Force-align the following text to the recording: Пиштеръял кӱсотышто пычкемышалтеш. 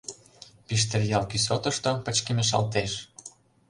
Пиштеръял 0.67 1.23
кӱсотышто 1.31 1.91
пычкемышалтеш. 2.05 2.91